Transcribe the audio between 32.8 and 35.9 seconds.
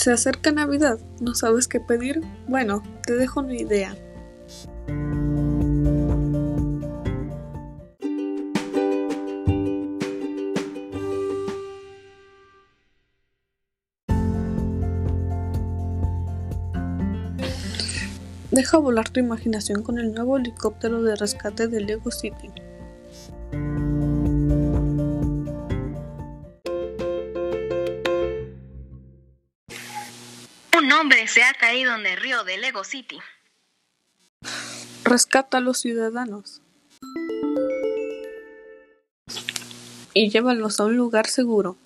City. Rescata a los